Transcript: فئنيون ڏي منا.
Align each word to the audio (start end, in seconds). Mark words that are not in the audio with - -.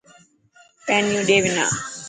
فئنيون 0.85 1.23
ڏي 1.27 1.37
منا. 1.43 1.65